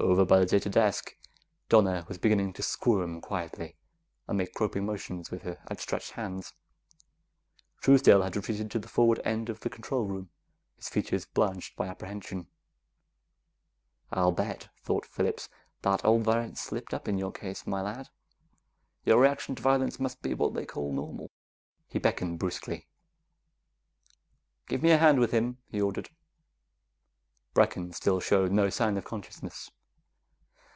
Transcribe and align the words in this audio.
Over 0.00 0.24
by 0.24 0.40
the 0.40 0.46
data 0.46 0.68
desk, 0.68 1.14
Donna 1.68 2.04
was 2.08 2.18
beginning 2.18 2.52
to 2.54 2.64
squirm 2.64 3.20
quietly 3.20 3.76
and 4.26 4.36
make 4.36 4.52
groping 4.52 4.84
motions 4.84 5.30
with 5.30 5.42
her 5.42 5.62
outstretched 5.70 6.10
hands. 6.12 6.52
Truesdale 7.80 8.22
had 8.22 8.34
retreated 8.34 8.72
to 8.72 8.80
the 8.80 8.88
forward 8.88 9.20
end 9.24 9.48
of 9.48 9.60
the 9.60 9.70
control 9.70 10.02
room, 10.04 10.30
his 10.74 10.88
features 10.88 11.26
blanched 11.26 11.76
by 11.76 11.86
apprehension. 11.86 12.48
I'll 14.10 14.32
bet, 14.32 14.68
thought 14.82 15.06
Phillips, 15.06 15.48
that 15.82 16.04
old 16.04 16.24
Varret 16.24 16.58
slipped 16.58 16.92
up 16.92 17.06
in 17.06 17.16
your 17.16 17.30
case, 17.32 17.64
my 17.64 17.80
lad. 17.80 18.08
Your 19.04 19.20
reaction 19.20 19.54
to 19.54 19.62
violence 19.62 20.00
must 20.00 20.22
be 20.22 20.34
what 20.34 20.54
they 20.54 20.66
call 20.66 20.92
normal. 20.92 21.30
He 21.86 22.00
beckoned 22.00 22.40
brusquely. 22.40 22.88
"Give 24.66 24.82
me 24.82 24.90
a 24.90 24.98
hand 24.98 25.20
with 25.20 25.30
him," 25.30 25.58
he 25.68 25.80
ordered. 25.80 26.10
Brecken 27.54 27.92
still 27.94 28.18
showed 28.18 28.50
no 28.50 28.70
sign 28.70 28.98
of 28.98 29.04
consciousness. 29.04 29.70